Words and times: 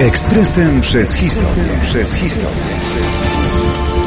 Ekspresem 0.00 0.80
przez 0.80 1.14
historię. 1.14 1.64
Przez 1.82 2.14
historię. 2.14 2.62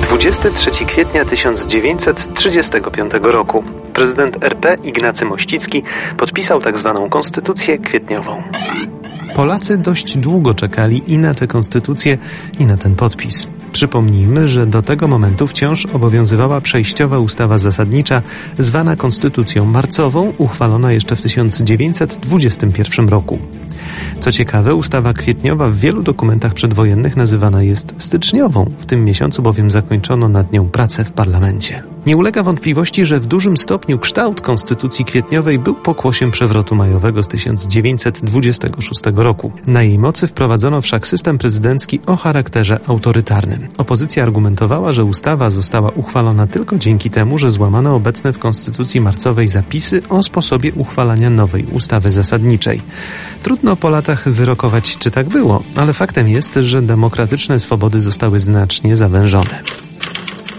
23 0.10 0.86
kwietnia 0.86 1.26
1935 1.26 3.12
roku 3.22 3.64
prezydent 3.94 4.44
RP 4.44 4.78
Ignacy 4.84 5.26
Mościcki 5.26 5.84
podpisał 6.18 6.62
tzw. 6.62 7.00
Tak 7.02 7.10
konstytucję 7.10 7.78
kwietniową. 7.78 8.44
Polacy 9.36 9.78
dość 9.78 10.18
długo 10.18 10.54
czekali 10.54 11.14
i 11.14 11.18
na 11.18 11.34
tę 11.34 11.48
konstytucję, 11.48 12.18
i 12.60 12.66
na 12.66 12.78
ten 12.78 12.96
podpis. 12.96 13.48
Przypomnijmy, 13.76 14.48
że 14.48 14.66
do 14.66 14.82
tego 14.82 15.08
momentu 15.08 15.48
wciąż 15.48 15.86
obowiązywała 15.86 16.62
przejściowa 16.62 17.20
ustawa 17.20 17.58
zasadnicza 17.58 18.22
zwana 18.58 18.96
Konstytucją 18.96 19.66
Marcową, 19.66 20.34
uchwalona 20.38 20.92
jeszcze 20.92 21.16
w 21.16 21.22
1921 21.22 23.10
roku. 23.10 23.40
Co 24.20 24.32
ciekawe, 24.32 24.76
ustawa 24.76 25.14
kwietniowa 25.14 25.70
w 25.70 25.76
wielu 25.76 26.04
dokumentach 26.04 26.54
przedwojennych 26.54 27.18
nazywana 27.18 27.64
jest 27.64 27.96
styczniową, 27.98 28.72
w 28.78 28.86
tym 28.86 29.06
miesiącu 29.06 29.42
bowiem 29.42 29.72
zakończono 29.72 30.30
nad 30.30 30.52
nią 30.52 30.70
pracę 30.70 31.06
w 31.06 31.12
parlamencie. 31.12 31.95
Nie 32.06 32.18
ulega 32.18 32.44
wątpliwości, 32.44 33.06
że 33.06 33.20
w 33.20 33.26
dużym 33.26 33.58
stopniu 33.58 34.00
kształt 34.00 34.42
Konstytucji 34.42 35.06
Kwietniowej 35.06 35.60
był 35.60 35.76
pokłosiem 35.76 36.32
przewrotu 36.32 36.76
majowego 36.76 37.24
z 37.24 37.28
1926 37.28 39.02
roku. 39.16 39.52
Na 39.68 39.84
jej 39.84 40.00
mocy 40.00 40.28
wprowadzono 40.28 40.82
wszak 40.82 41.08
system 41.08 41.38
prezydencki 41.38 42.00
o 42.06 42.16
charakterze 42.16 42.80
autorytarnym. 42.88 43.68
Opozycja 43.78 44.24
argumentowała, 44.24 44.94
że 44.94 45.04
ustawa 45.04 45.50
została 45.50 45.90
uchwalona 45.90 46.48
tylko 46.48 46.78
dzięki 46.78 47.10
temu, 47.10 47.38
że 47.38 47.52
złamano 47.52 47.96
obecne 47.96 48.34
w 48.34 48.40
Konstytucji 48.40 49.02
marcowej 49.02 49.48
zapisy 49.48 50.02
o 50.10 50.24
sposobie 50.24 50.74
uchwalania 50.74 51.30
nowej 51.30 51.66
ustawy 51.66 52.12
zasadniczej. 52.12 52.82
Trudno 53.44 53.76
po 53.76 53.90
latach 53.90 54.30
wyrokować, 54.30 54.98
czy 54.98 55.12
tak 55.12 55.30
było, 55.30 55.64
ale 55.76 55.94
faktem 55.94 56.30
jest, 56.30 56.54
że 56.62 56.82
demokratyczne 56.82 57.60
swobody 57.60 58.02
zostały 58.02 58.40
znacznie 58.40 58.98
zawężone. 58.98 59.85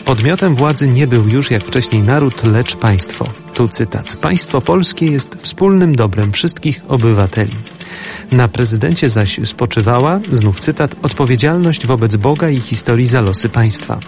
Podmiotem 0.06 0.56
władzy 0.56 0.88
nie 0.88 1.06
był 1.06 1.28
już 1.28 1.50
jak 1.50 1.64
wcześniej 1.64 2.02
naród, 2.02 2.46
lecz 2.46 2.76
państwo. 2.76 3.24
Tu 3.54 3.68
cytat. 3.68 4.16
Państwo 4.16 4.60
polskie 4.60 5.06
jest 5.06 5.36
wspólnym 5.42 5.96
dobrem 5.96 6.32
wszystkich 6.32 6.80
obywateli. 6.88 7.52
Na 8.32 8.48
prezydencie 8.48 9.10
zaś 9.10 9.40
spoczywała, 9.44 10.20
znów 10.32 10.60
cytat, 10.60 10.94
odpowiedzialność 11.02 11.86
wobec 11.86 12.16
Boga 12.16 12.48
i 12.48 12.56
historii 12.56 13.06
za 13.06 13.20
losy 13.20 13.48
państwa. 13.48 14.00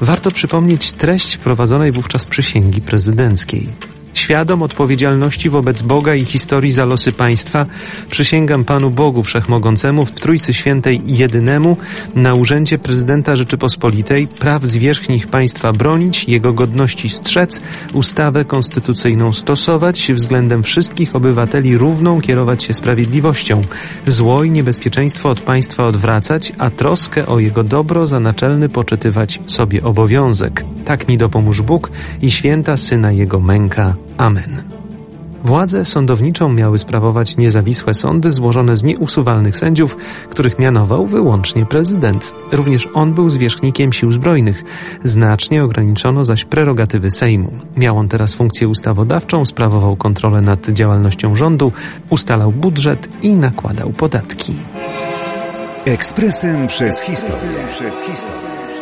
Warto 0.00 0.30
przypomnieć 0.30 0.92
treść 0.92 1.36
wprowadzonej 1.36 1.92
wówczas 1.92 2.26
przysięgi 2.26 2.80
prezydenckiej. 2.80 3.68
Świadom 4.14 4.62
odpowiedzialności 4.62 5.50
wobec 5.50 5.82
Boga 5.82 6.14
i 6.14 6.24
historii 6.24 6.72
za 6.72 6.84
losy 6.84 7.12
państwa, 7.12 7.66
przysięgam 8.10 8.64
Panu 8.64 8.90
Bogu 8.90 9.22
Wszechmogącemu 9.22 10.06
w 10.06 10.10
Trójcy 10.10 10.54
Świętej 10.54 11.00
jedynemu 11.06 11.76
na 12.14 12.34
urzędzie 12.34 12.78
prezydenta 12.78 13.36
Rzeczypospolitej 13.36 14.28
praw 14.28 14.64
zwierzchnich 14.64 15.26
państwa 15.26 15.72
bronić, 15.72 16.24
jego 16.28 16.52
godności 16.52 17.08
strzec, 17.08 17.60
ustawę 17.92 18.44
konstytucyjną 18.44 19.32
stosować, 19.32 20.12
względem 20.12 20.62
wszystkich 20.62 21.16
obywateli 21.16 21.78
równą 21.78 22.20
kierować 22.20 22.62
się 22.62 22.74
sprawiedliwością, 22.74 23.62
zło 24.06 24.44
i 24.44 24.50
niebezpieczeństwo 24.50 25.30
od 25.30 25.40
państwa 25.40 25.84
odwracać, 25.84 26.52
a 26.58 26.70
troskę 26.70 27.26
o 27.26 27.38
jego 27.38 27.64
dobro 27.64 28.06
za 28.06 28.20
naczelny 28.20 28.68
poczytywać 28.68 29.40
sobie 29.46 29.82
obowiązek. 29.82 30.64
Tak 30.84 31.08
mi 31.08 31.18
dopomóż 31.18 31.62
Bóg 31.62 31.90
i 32.22 32.30
święta 32.30 32.76
Syna 32.76 33.12
Jego 33.12 33.40
męka. 33.40 33.94
Amen. 34.16 34.62
Władzę 35.44 35.84
sądowniczą 35.84 36.52
miały 36.52 36.78
sprawować 36.78 37.36
niezawisłe 37.36 37.94
sądy 37.94 38.32
złożone 38.32 38.76
z 38.76 38.82
nieusuwalnych 38.82 39.56
sędziów, 39.56 39.96
których 40.30 40.58
mianował 40.58 41.06
wyłącznie 41.06 41.66
prezydent. 41.66 42.32
Również 42.52 42.88
on 42.94 43.14
był 43.14 43.30
zwierzchnikiem 43.30 43.92
sił 43.92 44.12
zbrojnych. 44.12 44.62
Znacznie 45.04 45.64
ograniczono 45.64 46.24
zaś 46.24 46.44
prerogatywy 46.44 47.10
Sejmu. 47.10 47.52
Miał 47.76 47.98
on 47.98 48.08
teraz 48.08 48.34
funkcję 48.34 48.68
ustawodawczą, 48.68 49.46
sprawował 49.46 49.96
kontrolę 49.96 50.40
nad 50.40 50.68
działalnością 50.68 51.34
rządu, 51.34 51.72
ustalał 52.10 52.52
budżet 52.52 53.08
i 53.22 53.34
nakładał 53.34 53.90
podatki. 53.90 54.52
Ekspresem 55.84 56.66
przez 56.66 57.00
historię. 57.00 57.58
Przez 57.70 58.00
historię. 58.00 58.81